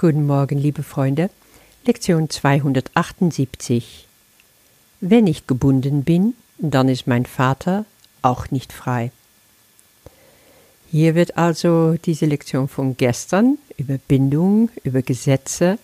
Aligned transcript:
Guten 0.00 0.26
Morgen, 0.26 0.56
liebe 0.58 0.84
Freunde. 0.84 1.28
Lektion 1.84 2.30
278. 2.30 4.06
Wenn 5.00 5.26
ich 5.26 5.48
gebunden 5.48 6.04
bin, 6.04 6.34
dann 6.58 6.88
ist 6.88 7.08
mein 7.08 7.26
Vater 7.26 7.84
auch 8.22 8.52
nicht 8.52 8.72
frei. 8.72 9.10
Hier 10.88 11.16
wird 11.16 11.36
also 11.36 11.96
diese 11.96 12.26
Lektion 12.26 12.68
von 12.68 12.96
gestern 12.96 13.58
über 13.76 13.98
Bindung, 13.98 14.70
über 14.84 15.02
Gesetze 15.02 15.80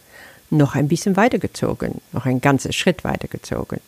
noch 0.48 0.76
ein 0.76 0.86
bisschen 0.86 1.16
weitergezogen, 1.16 2.00
noch 2.12 2.24
einen 2.24 2.40
ganzen 2.40 2.72
Schritt 2.72 3.02
weitergezogen. 3.02 3.80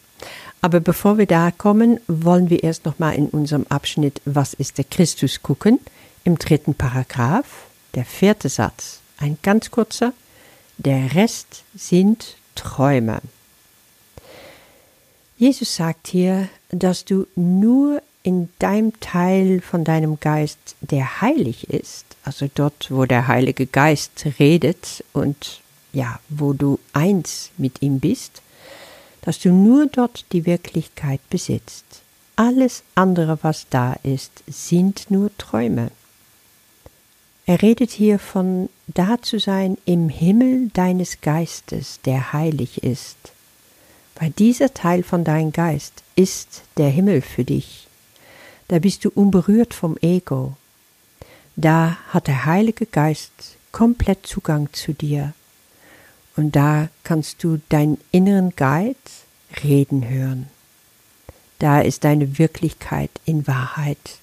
Aber 0.61 0.81
bevor 0.81 1.19
wir 1.19 1.27
da 1.27 1.53
kommen, 1.53 2.01
wollen 2.09 2.51
wir 2.51 2.65
erst 2.65 2.85
noch 2.85 2.99
mal 2.99 3.13
in 3.13 3.29
unserem 3.29 3.65
Abschnitt 3.69 4.21
Was 4.25 4.55
ist 4.55 4.79
der 4.79 4.87
Christus 4.87 5.41
gucken, 5.41 5.79
im 6.25 6.37
dritten 6.37 6.75
Paragraph, 6.75 7.69
der 7.95 8.05
vierte 8.05 8.49
Satz, 8.49 9.03
ein 9.19 9.39
ganz 9.43 9.71
kurzer, 9.71 10.13
der 10.79 11.15
Rest 11.15 11.65
sind 11.75 12.37
Träume. 12.55 13.21
Jesus 15.39 15.77
sagt 15.77 16.09
hier, 16.09 16.49
dass 16.71 17.05
du 17.05 17.27
nur 17.35 18.03
in 18.23 18.49
deinem 18.59 18.99
Teil 19.01 19.61
von 19.61 19.85
deinem 19.85 20.19
Geist, 20.19 20.59
der 20.81 21.21
heilig 21.21 21.71
ist, 21.71 22.05
also 22.25 22.51
dort, 22.53 22.91
wo 22.91 23.05
der 23.05 23.29
Heilige 23.29 23.67
Geist 23.67 24.27
redet 24.39 25.05
und 25.13 25.61
ja, 25.93 26.19
wo 26.29 26.53
du 26.53 26.79
eins 26.93 27.51
mit 27.57 27.83
ihm 27.83 28.01
bist, 28.01 28.43
dass 29.23 29.39
du 29.39 29.51
nur 29.51 29.87
dort 29.87 30.25
die 30.33 30.45
Wirklichkeit 30.47 31.21
besitzt. 31.31 31.85
Alles 32.35 32.83
andere, 32.95 33.39
was 33.43 33.67
da 33.71 33.95
ist, 34.03 34.43
sind 34.47 35.11
nur 35.11 35.31
Träume. 35.39 35.91
Er 37.47 37.63
redet 37.63 37.93
hier 37.93 38.19
von 38.19 38.69
da 38.89 39.23
zu 39.23 39.39
sein 39.39 39.79
im 39.85 40.09
Himmel 40.09 40.69
deines 40.75 41.21
Geistes, 41.21 42.01
der 42.05 42.33
heilig 42.33 42.83
ist. 42.83 43.17
Weil 44.17 44.31
dieser 44.31 44.75
Teil 44.75 45.05
von 45.05 45.23
deinem 45.23 45.53
Geist 45.53 46.03
ist 46.17 46.63
der 46.77 46.89
Himmel 46.89 47.23
für 47.23 47.45
dich. 47.45 47.87
Da 48.67 48.81
bist 48.81 49.05
du 49.05 49.11
unberührt 49.11 49.75
vom 49.75 49.97
Ego. 49.99 50.57
Da 51.55 51.99
hat 52.09 52.27
der 52.27 52.47
Heilige 52.47 52.85
Geist 52.85 53.33
komplett 53.71 54.27
Zugang 54.27 54.69
zu 54.73 54.93
dir. 54.93 55.33
Und 56.35 56.57
da 56.57 56.89
kannst 57.05 57.45
du 57.45 57.61
deinen 57.69 57.99
inneren 58.11 58.55
Guide 58.57 58.97
reden 59.63 60.09
hören. 60.09 60.49
Da 61.61 61.81
ist 61.81 62.03
deine 62.03 62.39
Wirklichkeit 62.39 63.11
in 63.25 63.47
Wahrheit 63.47 64.19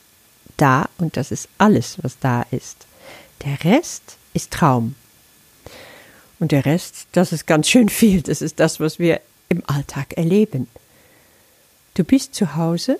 da 0.57 0.89
und 0.97 1.17
das 1.17 1.31
ist 1.31 1.47
alles, 1.57 1.97
was 2.03 2.19
da 2.19 2.45
ist. 2.51 2.85
Der 3.45 3.63
Rest 3.65 4.17
ist 4.33 4.51
Traum. 4.51 4.95
Und 6.39 6.51
der 6.51 6.65
Rest, 6.65 7.07
das 7.11 7.33
ist 7.33 7.45
ganz 7.45 7.67
schön 7.67 7.89
viel. 7.89 8.21
Das 8.21 8.41
ist 8.41 8.59
das, 8.59 8.79
was 8.79 8.99
wir 8.99 9.21
im 9.49 9.63
Alltag 9.67 10.13
erleben. 10.17 10.67
Du 11.93 12.03
bist 12.03 12.35
zu 12.35 12.55
Hause, 12.55 12.99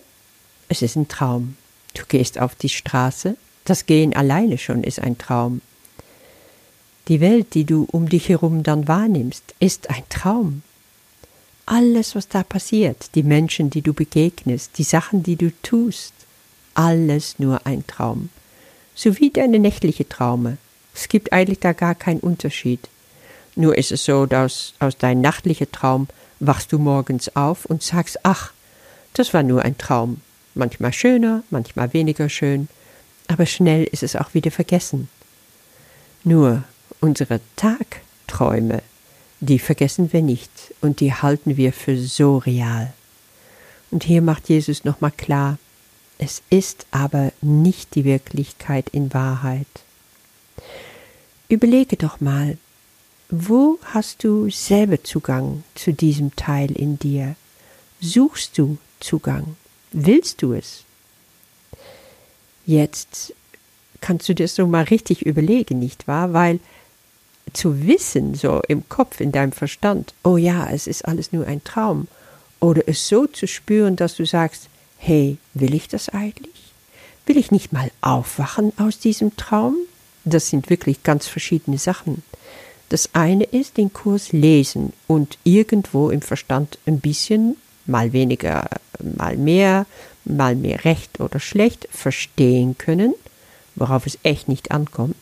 es 0.67 0.81
ist 0.81 0.95
ein 0.95 1.07
Traum. 1.07 1.57
Du 1.93 2.03
gehst 2.07 2.39
auf 2.39 2.55
die 2.55 2.69
Straße, 2.69 3.37
das 3.65 3.85
Gehen 3.85 4.15
alleine 4.15 4.57
schon 4.57 4.83
ist 4.83 4.99
ein 4.99 5.17
Traum. 5.17 5.61
Die 7.07 7.21
Welt, 7.21 7.53
die 7.53 7.65
du 7.65 7.87
um 7.91 8.09
dich 8.09 8.29
herum 8.29 8.63
dann 8.63 8.87
wahrnimmst, 8.87 9.55
ist 9.59 9.89
ein 9.89 10.03
Traum. 10.09 10.61
Alles, 11.65 12.15
was 12.15 12.27
da 12.27 12.43
passiert, 12.43 13.15
die 13.15 13.23
Menschen, 13.23 13.69
die 13.69 13.81
du 13.81 13.93
begegnest, 13.93 14.77
die 14.77 14.83
Sachen, 14.83 15.23
die 15.23 15.37
du 15.37 15.51
tust, 15.61 16.13
alles 16.73 17.39
nur 17.39 17.65
ein 17.65 17.87
Traum. 17.87 18.29
So 18.95 19.17
wie 19.19 19.29
deine 19.29 19.59
nächtliche 19.59 20.07
Traume. 20.07 20.57
Es 20.93 21.07
gibt 21.07 21.33
eigentlich 21.33 21.59
da 21.59 21.73
gar 21.73 21.95
keinen 21.95 22.19
Unterschied. 22.19 22.87
Nur 23.55 23.77
ist 23.77 23.91
es 23.91 24.05
so, 24.05 24.25
dass 24.25 24.73
aus 24.79 24.97
deinem 24.97 25.21
nachtlichen 25.21 25.71
Traum 25.71 26.07
wachst 26.39 26.71
du 26.71 26.79
morgens 26.79 27.35
auf 27.35 27.65
und 27.65 27.83
sagst, 27.83 28.19
ach, 28.23 28.51
das 29.13 29.33
war 29.33 29.43
nur 29.43 29.63
ein 29.63 29.77
Traum. 29.77 30.21
Manchmal 30.55 30.93
schöner, 30.93 31.43
manchmal 31.49 31.93
weniger 31.93 32.29
schön, 32.29 32.67
aber 33.27 33.45
schnell 33.45 33.85
ist 33.85 34.03
es 34.03 34.15
auch 34.15 34.33
wieder 34.33 34.51
vergessen. 34.51 35.09
Nur 36.23 36.63
Unsere 37.03 37.41
Tagträume, 37.57 38.81
die 39.41 39.59
vergessen 39.59 40.13
wir 40.13 40.21
nicht 40.21 40.73
und 40.79 41.01
die 41.01 41.13
halten 41.13 41.57
wir 41.57 41.73
für 41.73 41.97
so 41.97 42.37
real. 42.37 42.93
Und 43.91 44.05
hier 44.05 44.21
macht 44.21 44.47
Jesus 44.47 44.85
nochmal 44.85 45.11
klar, 45.11 45.57
es 46.17 46.41
ist 46.49 46.85
aber 46.91 47.31
nicht 47.41 47.95
die 47.95 48.05
Wirklichkeit 48.05 48.89
in 48.89 49.13
Wahrheit. 49.13 49.67
Überlege 51.49 51.97
doch 51.97 52.21
mal, 52.21 52.57
wo 53.29 53.79
hast 53.83 54.23
du 54.23 54.49
selber 54.49 55.03
Zugang 55.03 55.63
zu 55.75 55.91
diesem 55.91 56.35
Teil 56.35 56.71
in 56.71 56.99
dir? 56.99 57.35
Suchst 57.99 58.57
du 58.57 58.77
Zugang? 58.99 59.55
Willst 59.91 60.41
du 60.41 60.53
es? 60.53 60.83
Jetzt 62.65 63.33
kannst 64.01 64.29
du 64.29 64.35
dir 64.35 64.47
so 64.47 64.67
mal 64.67 64.83
richtig 64.83 65.25
überlegen, 65.25 65.79
nicht 65.79 66.07
wahr? 66.07 66.33
Weil 66.33 66.59
zu 67.53 67.85
wissen, 67.85 68.35
so 68.35 68.61
im 68.67 68.87
Kopf, 68.89 69.19
in 69.19 69.31
deinem 69.31 69.51
Verstand, 69.51 70.13
oh 70.23 70.37
ja, 70.37 70.69
es 70.69 70.87
ist 70.87 71.05
alles 71.05 71.31
nur 71.31 71.45
ein 71.45 71.63
Traum, 71.63 72.07
oder 72.59 72.83
es 72.87 73.07
so 73.07 73.27
zu 73.27 73.47
spüren, 73.47 73.95
dass 73.95 74.15
du 74.15 74.25
sagst, 74.25 74.69
hey, 75.05 75.37
will 75.53 75.73
ich 75.73 75.89
das 75.89 76.07
eigentlich? 76.07 76.73
Will 77.25 77.37
ich 77.37 77.51
nicht 77.51 77.73
mal 77.73 77.91
aufwachen 77.99 78.71
aus 78.77 78.99
diesem 78.99 79.35
Traum? 79.35 79.75
Das 80.23 80.49
sind 80.49 80.69
wirklich 80.69 81.03
ganz 81.03 81.27
verschiedene 81.27 81.77
Sachen. 81.77 82.23
Das 82.87 83.09
eine 83.13 83.43
ist 83.43 83.75
den 83.75 83.91
Kurs 83.91 84.31
lesen 84.31 84.93
und 85.07 85.37
irgendwo 85.43 86.09
im 86.09 86.21
Verstand 86.21 86.77
ein 86.85 87.01
bisschen, 87.01 87.57
mal 87.85 88.13
weniger, 88.13 88.69
mal 88.99 89.35
mehr, 89.35 89.85
mal 90.23 90.55
mehr 90.55 90.85
recht 90.85 91.19
oder 91.19 91.41
schlecht 91.41 91.85
verstehen 91.91 92.77
können, 92.77 93.13
worauf 93.75 94.07
es 94.07 94.17
echt 94.23 94.47
nicht 94.47 94.71
ankommt. 94.71 95.17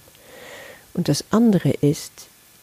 Und 0.94 1.08
das 1.08 1.24
andere 1.32 1.72
ist, 1.72 2.12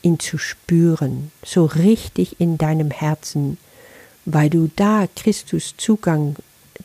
ihn 0.02 0.20
zu 0.20 0.38
spüren, 0.38 1.32
so 1.44 1.64
richtig 1.64 2.40
in 2.40 2.58
deinem 2.58 2.92
Herzen, 2.92 3.58
weil 4.24 4.50
du 4.50 4.70
da 4.76 5.08
Christus 5.16 5.74
Zugang 5.76 6.36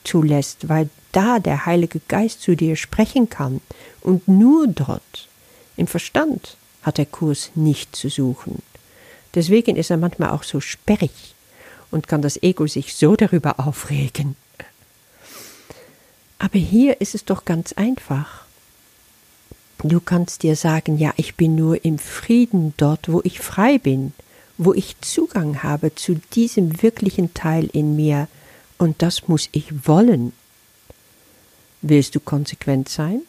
zulässt, 0.04 0.70
weil 0.70 0.90
da 1.12 1.40
der 1.40 1.66
Heilige 1.66 2.02
Geist 2.08 2.42
zu 2.42 2.56
dir 2.56 2.76
sprechen 2.76 3.30
kann 3.30 3.62
und 4.02 4.28
nur 4.28 4.68
dort. 4.68 5.30
Im 5.78 5.88
Verstand 5.88 6.58
hat 6.82 6.98
der 6.98 7.06
Kurs 7.06 7.52
nicht 7.56 7.96
zu 7.96 8.10
suchen. 8.10 8.62
Deswegen 9.36 9.76
ist 9.76 9.90
er 9.90 9.98
manchmal 9.98 10.32
auch 10.32 10.44
so 10.44 10.60
sperrig 10.60 11.36
und 11.92 12.08
kann 12.08 12.22
das 12.22 12.42
Ego 12.42 12.68
sich 12.68 12.96
so 12.96 13.16
darüber 13.16 13.60
aufregen. 13.60 14.36
Aber 16.40 16.60
hier 16.60 17.00
ist 17.02 17.16
es 17.16 17.26
doch 17.26 17.46
ganz 17.46 17.74
einfach. 17.74 18.44
Du 19.84 20.00
kannst 20.00 20.44
dir 20.44 20.56
sagen, 20.56 20.98
ja, 20.98 21.14
ich 21.18 21.36
bin 21.36 21.56
nur 21.56 21.84
im 21.86 22.00
Frieden 22.00 22.74
dort, 22.78 23.12
wo 23.12 23.22
ich 23.24 23.40
frei 23.40 23.78
bin, 23.78 24.14
wo 24.58 24.74
ich 24.74 25.00
Zugang 25.02 25.64
habe 25.64 25.96
zu 25.96 26.20
diesem 26.34 26.82
wirklichen 26.82 27.34
Teil 27.34 27.70
in 27.74 27.96
mir, 27.96 28.28
und 28.84 29.02
das 29.02 29.28
muss 29.30 29.48
ich 29.54 29.88
wollen. 29.88 30.34
Willst 31.82 32.16
du 32.16 32.20
konsequent 32.20 32.90
sein 32.90 33.22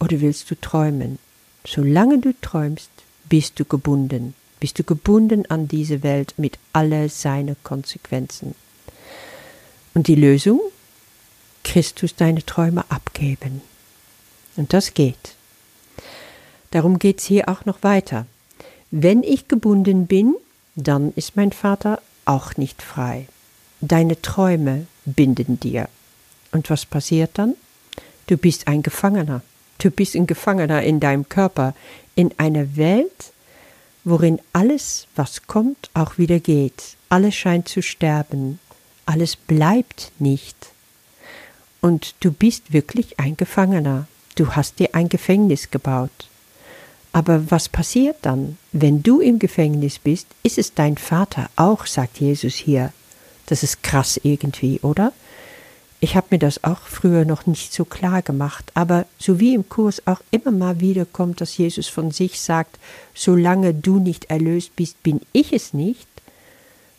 oder 0.00 0.20
willst 0.20 0.50
du 0.50 0.54
träumen? 0.58 1.18
Solange 1.66 2.18
du 2.18 2.32
träumst, 2.40 2.90
bist 3.28 3.60
du 3.60 3.64
gebunden, 3.64 4.34
bist 4.60 4.78
du 4.78 4.84
gebunden 4.84 5.44
an 5.50 5.68
diese 5.68 6.02
Welt 6.02 6.34
mit 6.38 6.58
all 6.72 7.08
seinen 7.10 7.56
Konsequenzen. 7.62 8.54
Und 9.92 10.08
die 10.08 10.14
Lösung? 10.14 10.60
Christus 11.62 12.14
deine 12.14 12.44
Träume 12.44 12.84
abgeben. 12.90 13.62
Und 14.56 14.72
das 14.72 14.94
geht. 14.94 15.34
Darum 16.70 16.98
geht's 16.98 17.24
hier 17.24 17.48
auch 17.48 17.64
noch 17.64 17.82
weiter. 17.82 18.26
Wenn 18.90 19.22
ich 19.22 19.48
gebunden 19.48 20.06
bin, 20.06 20.34
dann 20.74 21.12
ist 21.16 21.36
mein 21.36 21.52
Vater 21.52 22.00
auch 22.24 22.56
nicht 22.56 22.82
frei. 22.82 23.26
Deine 23.80 24.20
Träume 24.20 24.86
binden 25.04 25.60
dir. 25.60 25.88
Und 26.52 26.70
was 26.70 26.86
passiert 26.86 27.32
dann? 27.34 27.54
Du 28.26 28.36
bist 28.36 28.68
ein 28.68 28.82
Gefangener. 28.82 29.42
Du 29.78 29.90
bist 29.90 30.14
ein 30.14 30.26
Gefangener 30.26 30.82
in 30.82 31.00
deinem 31.00 31.28
Körper, 31.28 31.74
in 32.14 32.32
einer 32.38 32.76
Welt, 32.76 33.32
worin 34.04 34.40
alles, 34.52 35.06
was 35.16 35.46
kommt, 35.46 35.90
auch 35.94 36.16
wieder 36.16 36.38
geht. 36.38 36.96
Alles 37.08 37.34
scheint 37.34 37.68
zu 37.68 37.82
sterben. 37.82 38.60
Alles 39.06 39.36
bleibt 39.36 40.12
nicht. 40.18 40.56
Und 41.80 42.14
du 42.20 42.32
bist 42.32 42.72
wirklich 42.72 43.18
ein 43.20 43.36
Gefangener. 43.36 44.06
Du 44.36 44.52
hast 44.52 44.78
dir 44.78 44.94
ein 44.94 45.08
Gefängnis 45.08 45.70
gebaut. 45.70 46.28
Aber 47.12 47.50
was 47.50 47.68
passiert 47.68 48.16
dann? 48.22 48.58
Wenn 48.72 49.02
du 49.02 49.20
im 49.20 49.38
Gefängnis 49.38 49.98
bist, 49.98 50.26
ist 50.42 50.58
es 50.58 50.74
dein 50.74 50.96
Vater 50.96 51.48
auch, 51.56 51.86
sagt 51.86 52.18
Jesus 52.20 52.54
hier. 52.54 52.92
Das 53.46 53.62
ist 53.62 53.82
krass 53.82 54.20
irgendwie, 54.22 54.80
oder? 54.80 55.12
Ich 56.00 56.16
habe 56.16 56.26
mir 56.30 56.38
das 56.38 56.64
auch 56.64 56.80
früher 56.80 57.24
noch 57.24 57.46
nicht 57.46 57.72
so 57.72 57.86
klar 57.86 58.20
gemacht, 58.20 58.70
aber 58.74 59.06
so 59.18 59.40
wie 59.40 59.54
im 59.54 59.68
Kurs 59.68 60.06
auch 60.06 60.20
immer 60.30 60.50
mal 60.50 60.80
wieder 60.80 61.06
kommt, 61.06 61.40
dass 61.40 61.56
Jesus 61.56 61.88
von 61.88 62.10
sich 62.10 62.40
sagt, 62.40 62.78
solange 63.14 63.72
du 63.72 63.98
nicht 63.98 64.26
erlöst 64.26 64.76
bist, 64.76 65.02
bin 65.02 65.20
ich 65.32 65.52
es 65.52 65.72
nicht, 65.72 66.06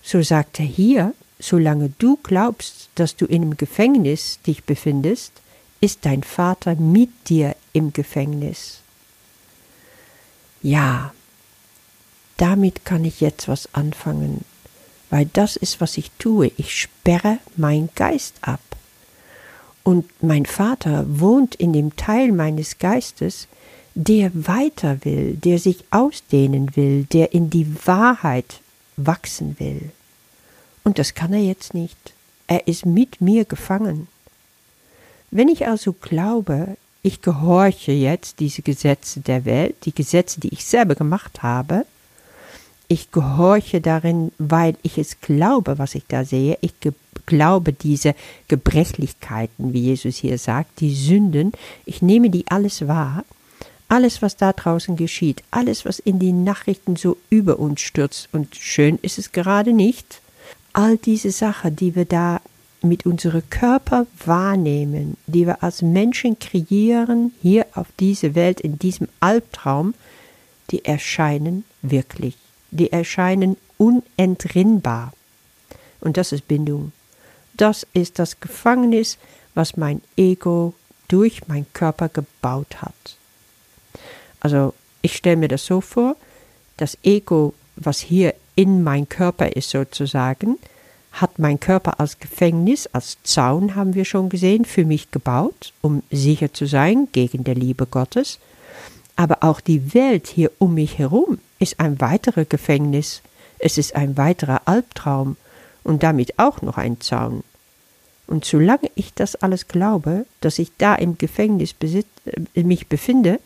so 0.02 0.24
sagt 0.24 0.60
er 0.60 0.66
hier, 0.66 1.14
solange 1.40 1.92
du 2.00 2.18
glaubst, 2.24 2.90
dass 2.96 3.16
du 3.16 3.26
in 3.26 3.44
einem 3.44 3.58
Gefängnis 3.58 4.40
dich 4.48 4.64
befindest, 4.64 5.34
ist 5.82 6.00
dein 6.06 6.24
Vater 6.24 6.76
mit 6.76 7.10
dir 7.30 7.56
im 7.74 7.94
Gefängnis. 7.94 8.80
Ja, 10.64 11.14
damit 12.38 12.86
kann 12.86 13.06
ich 13.06 13.22
jetzt 13.22 13.48
was 13.48 13.70
anfangen, 13.74 14.46
weil 15.16 15.30
das 15.32 15.56
ist, 15.56 15.80
was 15.80 15.96
ich 15.96 16.12
tue. 16.20 16.52
Ich 16.58 16.78
sperre 16.78 17.38
mein 17.56 17.88
Geist 17.96 18.36
ab. 18.42 18.60
Und 19.82 20.04
mein 20.22 20.46
Vater 20.46 21.06
wohnt 21.08 21.56
in 21.56 21.72
dem 21.72 21.96
Teil 21.96 22.34
meines 22.34 22.80
Geistes, 22.80 23.48
der 23.94 24.30
weiter 24.34 24.98
will, 25.06 25.36
der 25.38 25.58
sich 25.58 25.86
ausdehnen 25.90 26.76
will, 26.76 27.06
der 27.06 27.34
in 27.34 27.50
die 27.50 27.66
Wahrheit 27.86 28.60
wachsen 28.98 29.56
will. 29.58 29.90
Und 30.84 31.00
das 31.00 31.14
kann 31.14 31.32
er 31.32 31.44
jetzt 31.44 31.74
nicht. 31.74 32.12
Er 32.48 32.68
ist 32.68 32.86
mit 32.86 33.22
mir 33.22 33.46
gefangen. 33.46 34.10
Wenn 35.32 35.48
ich 35.48 35.66
also 35.66 35.94
glaube, 35.94 36.76
ich 37.04 37.22
gehorche 37.22 37.94
jetzt 37.94 38.42
diese 38.42 38.64
Gesetze 38.64 39.22
der 39.22 39.46
Welt, 39.46 39.78
die 39.86 39.96
Gesetze, 39.96 40.42
die 40.42 40.50
ich 40.50 40.66
selber 40.66 40.96
gemacht 40.96 41.42
habe, 41.42 41.86
ich 42.88 43.12
gehorche 43.12 43.82
darin, 43.82 44.32
weil 44.38 44.76
ich 44.84 44.98
es 44.98 45.20
glaube, 45.22 45.78
was 45.80 45.96
ich 45.96 46.04
da 46.08 46.24
sehe. 46.24 46.58
Ich 46.62 46.74
glaube 47.26 47.74
diese 47.74 48.16
Gebrechlichkeiten, 48.48 49.74
wie 49.74 49.82
Jesus 49.82 50.18
hier 50.18 50.38
sagt, 50.38 50.80
die 50.80 50.94
Sünden. 50.94 51.52
Ich 51.86 52.02
nehme 52.02 52.30
die 52.30 52.46
alles 52.48 52.88
wahr. 52.88 53.26
Alles, 53.88 54.22
was 54.22 54.36
da 54.36 54.52
draußen 54.52 54.96
geschieht, 54.96 55.44
alles, 55.52 55.86
was 55.86 56.00
in 56.00 56.18
die 56.18 56.32
Nachrichten 56.32 56.96
so 56.96 57.18
über 57.30 57.60
uns 57.60 57.82
stürzt, 57.82 58.30
und 58.32 58.56
schön 58.56 58.98
ist 59.04 59.20
es 59.20 59.32
gerade 59.32 59.74
nicht, 59.74 60.22
all 60.74 60.98
diese 60.98 61.30
Sachen, 61.30 61.76
die 61.76 61.96
wir 61.96 62.06
da 62.06 62.42
mit 62.82 63.06
unserem 63.06 63.44
Körper 63.50 64.08
wahrnehmen, 64.26 65.18
die 65.28 65.46
wir 65.46 65.64
als 65.64 65.84
Menschen 65.84 66.40
kreieren, 66.40 67.32
hier 67.42 67.68
auf 67.76 67.88
diese 68.00 68.34
Welt, 68.34 68.60
in 68.60 68.80
diesem 68.80 69.08
Albtraum, 69.20 69.94
die 70.72 70.84
erscheinen 70.84 71.64
wirklich 71.84 72.36
die 72.76 72.92
erscheinen 72.92 73.58
unentrinnbar. 73.78 75.14
Und 76.02 76.18
das 76.18 76.32
ist 76.32 76.48
Bindung. 76.48 76.92
Das 77.54 77.88
ist 77.94 78.20
das 78.20 78.40
Gefängnis, 78.40 79.18
was 79.54 79.78
mein 79.78 80.02
Ego 80.18 80.74
durch 81.08 81.48
meinen 81.48 81.68
Körper 81.74 82.10
gebaut 82.10 82.82
hat. 82.82 83.18
Also 84.40 84.74
ich 85.02 85.16
stelle 85.16 85.38
mir 85.38 85.48
das 85.48 85.66
so 85.66 85.82
vor, 85.82 86.16
das 86.78 86.98
Ego, 87.04 87.54
was 87.76 88.00
hier 88.00 88.34
in 88.56 88.84
mein 88.84 89.08
Körper 89.08 89.56
ist 89.56 89.70
sozusagen, 89.70 90.58
hat 91.14 91.40
mein 91.40 91.60
Körper 91.60 92.00
als 92.00 92.20
Gefängnis, 92.20 92.88
als 92.88 93.18
Zaun 93.24 93.76
haben 93.76 93.96
wir 93.96 94.04
schon 94.04 94.28
gesehen, 94.28 94.66
für 94.66 94.84
mich 94.84 95.12
gebaut, 95.12 95.72
um 95.82 96.04
sicher 96.12 96.54
zu 96.54 96.68
sein 96.68 97.08
gegen 97.14 97.46
der 97.46 97.56
Liebe 97.56 97.86
Gottes. 97.86 98.40
Aber 99.16 99.38
auch 99.42 99.62
die 99.62 99.94
Welt 99.94 100.28
hier 100.28 100.52
um 100.60 100.74
mich 100.74 100.98
herum 100.98 101.38
ist 101.60 101.80
ein 101.80 102.00
weiteres 102.02 102.50
Gefängnis, 102.50 103.22
es 103.60 103.78
ist 103.78 103.96
ein 103.96 104.18
weiterer 104.18 104.62
Albtraum 104.66 105.38
und 105.84 106.04
damit 106.04 106.38
auch 106.40 106.62
noch 106.62 106.78
ein 106.78 107.00
Zaun. 107.02 107.44
Und 108.28 108.44
solange 108.46 108.90
ich 108.96 109.14
das 109.14 109.36
alles 109.36 109.68
glaube, 109.68 110.26
dass 110.42 110.60
ich 110.60 110.72
da 110.78 110.96
im 110.96 111.18
Gefängnis 111.18 111.74
besit 111.74 112.08
äh, 112.26 112.64
mich 112.64 112.88
befinde, 112.88 113.40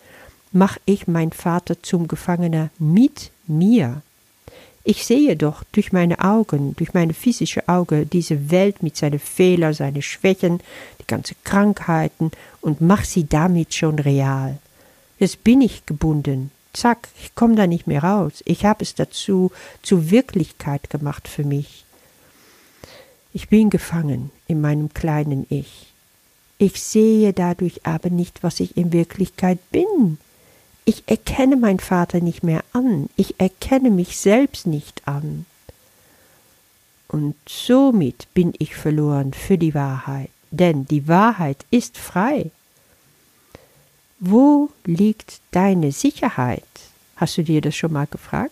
mache 0.51 0.79
ich 0.85 1.07
mein 1.07 1.31
Vater 1.31 1.81
zum 1.83 2.07
Gefangener 2.07 2.69
mit 2.79 3.31
mir. 3.45 4.01
Ich 4.83 5.05
sehe 5.05 5.35
doch 5.35 5.63
durch 5.73 5.91
meine 5.91 6.19
Augen, 6.19 6.75
durch 6.77 6.93
meine 6.93 7.13
physische 7.13 7.67
Auge 7.67 8.05
diese 8.05 8.49
Welt 8.49 8.81
mit 8.81 8.95
seinen 8.95 9.19
Fehlern, 9.19 9.73
seinen 9.73 10.01
Schwächen, 10.01 10.61
die 10.99 11.05
ganzen 11.05 11.35
Krankheiten 11.43 12.31
und 12.61 12.81
mache 12.81 13.05
sie 13.05 13.27
damit 13.27 13.75
schon 13.75 13.99
real. 13.99 14.57
Jetzt 15.19 15.43
bin 15.43 15.61
ich 15.61 15.85
gebunden. 15.85 16.49
Zack, 16.73 17.09
ich 17.21 17.35
komme 17.35 17.55
da 17.55 17.67
nicht 17.67 17.87
mehr 17.87 18.03
raus. 18.03 18.43
Ich 18.45 18.65
habe 18.65 18.83
es 18.83 18.95
dazu 18.95 19.51
zur 19.81 20.11
Wirklichkeit 20.11 20.89
gemacht 20.89 21.27
für 21.27 21.43
mich. 21.43 21.85
Ich 23.33 23.49
bin 23.49 23.69
gefangen 23.69 24.31
in 24.47 24.61
meinem 24.61 24.93
kleinen 24.93 25.45
Ich. 25.49 25.87
Ich 26.57 26.81
sehe 26.81 27.31
dadurch 27.33 27.85
aber 27.85 28.09
nicht, 28.09 28.43
was 28.43 28.59
ich 28.59 28.75
in 28.75 28.91
Wirklichkeit 28.91 29.59
bin. 29.71 30.17
Ich 30.85 31.03
erkenne 31.07 31.55
meinen 31.55 31.79
Vater 31.79 32.19
nicht 32.19 32.43
mehr 32.43 32.63
an. 32.73 33.09
Ich 33.15 33.39
erkenne 33.39 33.91
mich 33.91 34.17
selbst 34.17 34.67
nicht 34.67 35.07
an. 35.07 35.45
Und 37.07 37.35
somit 37.47 38.27
bin 38.33 38.53
ich 38.59 38.75
verloren 38.75 39.33
für 39.33 39.57
die 39.57 39.73
Wahrheit, 39.73 40.29
denn 40.51 40.85
die 40.85 41.07
Wahrheit 41.07 41.65
ist 41.71 41.97
frei. 41.97 42.51
Wo 44.19 44.69
liegt 44.85 45.39
deine 45.51 45.93
Sicherheit? 45.93 46.63
Hast 47.15 47.37
du 47.37 47.43
dir 47.43 47.61
das 47.61 47.75
schon 47.75 47.93
mal 47.93 48.07
gefragt? 48.07 48.51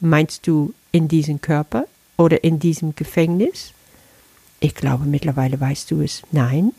Meinst 0.00 0.46
du 0.46 0.74
in 0.90 1.08
diesem 1.08 1.40
Körper 1.40 1.86
oder 2.18 2.44
in 2.44 2.58
diesem 2.58 2.94
Gefängnis? 2.94 3.72
Ich 4.60 4.74
glaube, 4.74 5.06
mittlerweile 5.06 5.58
weißt 5.58 5.90
du 5.90 6.02
es. 6.02 6.22
Nein. 6.30 6.72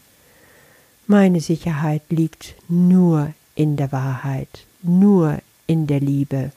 Meine 1.07 1.41
Sicherheit 1.41 2.03
liegt 2.09 2.55
nur 2.69 3.33
in 3.55 3.77
der 3.77 3.91
Wahrheit, 3.91 4.65
nur 4.83 5.39
in 5.65 5.87
der 5.87 5.99
Liebe. 5.99 6.51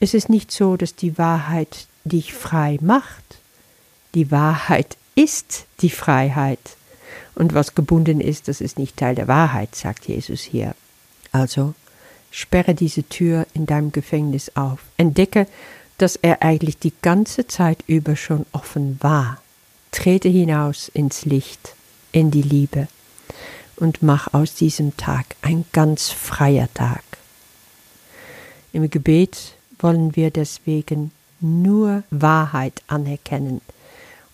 Es 0.00 0.12
ist 0.12 0.28
nicht 0.28 0.50
so, 0.50 0.76
dass 0.76 0.96
die 0.96 1.16
Wahrheit 1.18 1.86
dich 2.04 2.34
frei 2.34 2.78
macht. 2.80 3.38
Die 4.14 4.30
Wahrheit 4.30 4.96
ist 5.14 5.66
die 5.80 5.90
Freiheit. 5.90 6.76
Und 7.34 7.54
was 7.54 7.74
gebunden 7.74 8.20
ist, 8.20 8.48
das 8.48 8.60
ist 8.60 8.78
nicht 8.78 8.96
Teil 8.96 9.14
der 9.14 9.28
Wahrheit, 9.28 9.74
sagt 9.74 10.06
Jesus 10.06 10.40
hier. 10.40 10.74
Also 11.32 11.74
sperre 12.30 12.74
diese 12.74 13.02
Tür 13.02 13.46
in 13.54 13.66
deinem 13.66 13.92
Gefängnis 13.92 14.52
auf. 14.54 14.80
Entdecke, 14.96 15.46
dass 15.98 16.16
er 16.16 16.42
eigentlich 16.42 16.78
die 16.78 16.92
ganze 17.02 17.46
Zeit 17.46 17.84
über 17.86 18.16
schon 18.16 18.46
offen 18.52 18.98
war. 19.00 19.40
Trete 19.90 20.28
hinaus 20.28 20.88
ins 20.88 21.24
Licht, 21.24 21.74
in 22.12 22.30
die 22.30 22.42
Liebe 22.42 22.88
und 23.76 24.02
mach 24.02 24.32
aus 24.34 24.54
diesem 24.54 24.96
Tag 24.96 25.36
ein 25.42 25.64
ganz 25.72 26.10
freier 26.10 26.68
Tag. 26.74 27.02
Im 28.72 28.88
Gebet 28.90 29.54
wollen 29.78 30.16
wir 30.16 30.30
deswegen 30.30 31.12
nur 31.40 32.02
Wahrheit 32.10 32.82
anerkennen 32.86 33.60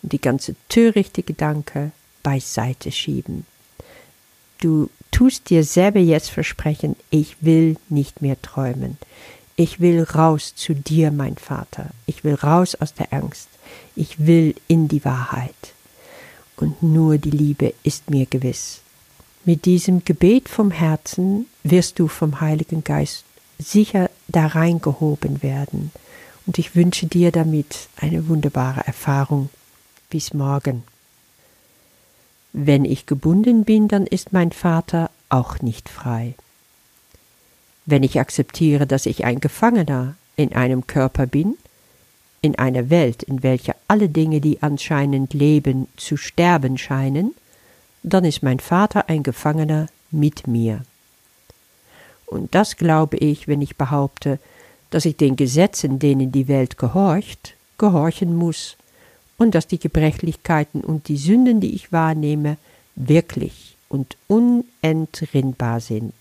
und 0.01 0.13
die 0.13 0.21
ganze 0.21 0.55
törichte 0.69 1.23
Gedanke 1.23 1.91
beiseite 2.23 2.91
schieben. 2.91 3.45
Du 4.59 4.89
tust 5.11 5.49
dir 5.49 5.63
selber 5.63 5.99
jetzt 5.99 6.29
versprechen, 6.29 6.95
ich 7.09 7.37
will 7.41 7.77
nicht 7.89 8.21
mehr 8.21 8.41
träumen. 8.41 8.97
Ich 9.55 9.79
will 9.79 10.03
raus 10.03 10.55
zu 10.55 10.73
dir, 10.73 11.11
mein 11.11 11.35
Vater. 11.35 11.91
Ich 12.05 12.23
will 12.23 12.35
raus 12.35 12.75
aus 12.75 12.93
der 12.93 13.13
Angst. 13.13 13.49
Ich 13.95 14.25
will 14.25 14.55
in 14.67 14.87
die 14.87 15.03
Wahrheit. 15.05 15.73
Und 16.57 16.81
nur 16.81 17.17
die 17.17 17.31
Liebe 17.31 17.73
ist 17.83 18.09
mir 18.09 18.25
gewiss. 18.25 18.81
Mit 19.43 19.65
diesem 19.65 20.05
Gebet 20.05 20.47
vom 20.47 20.71
Herzen 20.71 21.47
wirst 21.63 21.99
du 21.99 22.07
vom 22.07 22.41
Heiligen 22.41 22.83
Geist 22.83 23.25
sicher 23.57 24.09
da 24.27 24.47
reingehoben 24.47 25.41
werden. 25.43 25.91
Und 26.45 26.57
ich 26.57 26.75
wünsche 26.75 27.07
dir 27.07 27.31
damit 27.31 27.89
eine 27.97 28.27
wunderbare 28.27 28.85
Erfahrung. 28.85 29.49
Bis 30.09 30.33
morgen. 30.33 30.83
Wenn 32.53 32.85
ich 32.85 33.05
gebunden 33.05 33.63
bin, 33.63 33.87
dann 33.87 34.05
ist 34.05 34.33
mein 34.33 34.51
Vater 34.51 35.09
auch 35.29 35.59
nicht 35.61 35.89
frei. 35.89 36.35
Wenn 37.85 38.03
ich 38.03 38.19
akzeptiere, 38.19 38.85
dass 38.85 39.05
ich 39.05 39.25
ein 39.25 39.39
Gefangener 39.39 40.15
in 40.35 40.53
einem 40.53 40.87
Körper 40.87 41.27
bin, 41.27 41.55
in 42.41 42.57
einer 42.57 42.89
Welt, 42.89 43.23
in 43.23 43.43
welcher 43.43 43.75
alle 43.87 44.09
Dinge, 44.09 44.41
die 44.41 44.61
anscheinend 44.61 45.33
leben, 45.33 45.87
zu 45.95 46.17
sterben 46.17 46.77
scheinen, 46.77 47.33
dann 48.03 48.25
ist 48.25 48.43
mein 48.43 48.59
Vater 48.59 49.09
ein 49.09 49.23
Gefangener 49.23 49.87
mit 50.09 50.47
mir. 50.47 50.83
Und 52.25 52.55
das 52.55 52.77
glaube 52.77 53.17
ich, 53.17 53.47
wenn 53.47 53.61
ich 53.61 53.75
behaupte, 53.75 54.39
dass 54.89 55.05
ich 55.05 55.17
den 55.17 55.35
Gesetzen, 55.35 55.99
denen 55.99 56.31
die 56.31 56.47
Welt 56.47 56.77
gehorcht, 56.77 57.55
gehorchen 57.77 58.35
muss 58.35 58.77
und 59.41 59.55
dass 59.55 59.65
die 59.65 59.79
Gebrechlichkeiten 59.79 60.81
und 60.81 61.07
die 61.07 61.17
Sünden, 61.17 61.61
die 61.61 61.73
ich 61.73 61.91
wahrnehme, 61.91 62.57
wirklich 62.95 63.75
und 63.89 64.15
unentrinnbar 64.27 65.79
sind. 65.79 66.13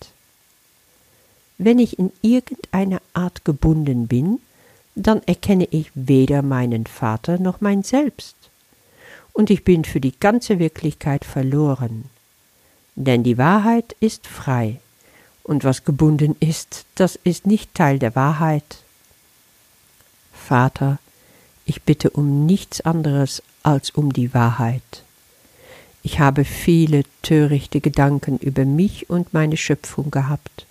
Wenn 1.58 1.78
ich 1.78 1.98
in 1.98 2.12
irgendeiner 2.22 3.02
Art 3.12 3.44
gebunden 3.44 4.06
bin, 4.06 4.40
dann 4.94 5.22
erkenne 5.24 5.68
ich 5.70 5.90
weder 5.94 6.40
meinen 6.40 6.86
Vater 6.86 7.38
noch 7.38 7.60
mein 7.60 7.82
Selbst. 7.82 8.36
und 9.34 9.50
ich 9.50 9.64
bin 9.64 9.84
für 9.84 10.00
die 10.00 10.18
ganze 10.18 10.58
Wirklichkeit 10.58 11.26
verloren. 11.26 12.06
Denn 12.94 13.22
die 13.22 13.36
Wahrheit 13.36 13.94
ist 14.00 14.26
frei, 14.26 14.80
und 15.44 15.62
was 15.62 15.84
gebunden 15.84 16.36
ist, 16.40 16.86
das 16.94 17.16
ist 17.22 17.46
nicht 17.46 17.74
Teil 17.74 17.98
der 17.98 18.14
Wahrheit. 18.16 18.78
Vater, 20.32 20.98
ich 21.70 21.82
bitte 21.82 22.10
um 22.10 22.46
nichts 22.46 22.80
anderes 22.80 23.44
als 23.62 23.90
um 23.90 24.12
die 24.12 24.34
Wahrheit. 24.34 25.04
Ich 26.02 26.18
habe 26.18 26.44
viele 26.44 27.04
törichte 27.22 27.80
Gedanken 27.80 28.38
über 28.38 28.64
mich 28.64 29.08
und 29.08 29.32
meine 29.32 29.56
Schöpfung 29.56 30.10
gehabt 30.10 30.66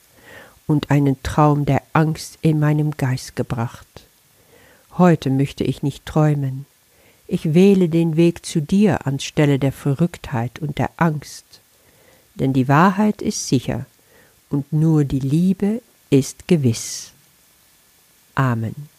und 0.67 0.91
einen 0.91 1.15
Traum 1.23 1.65
der 1.65 1.83
Angst 1.93 2.37
in 2.41 2.59
meinem 2.59 2.91
Geist 2.97 3.37
gebracht. 3.37 3.87
Heute 4.97 5.29
möchte 5.29 5.63
ich 5.63 5.83
nicht 5.83 6.05
träumen. 6.05 6.65
Ich 7.27 7.53
wähle 7.53 7.87
den 7.87 8.17
Weg 8.17 8.45
zu 8.45 8.61
dir 8.61 9.07
anstelle 9.07 9.57
der 9.57 9.71
Verrücktheit 9.71 10.59
und 10.59 10.79
der 10.79 10.89
Angst. 10.97 11.45
Denn 12.35 12.51
die 12.51 12.67
Wahrheit 12.67 13.21
ist 13.21 13.47
sicher 13.47 13.85
und 14.49 14.73
nur 14.73 15.05
die 15.05 15.19
Liebe 15.19 15.81
ist 16.09 16.49
gewiss. 16.49 17.13
Amen. 18.35 18.98